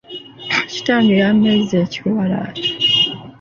[0.71, 2.61] Kitange yameze ekiwalaata.